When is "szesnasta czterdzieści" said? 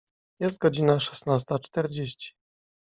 0.99-2.33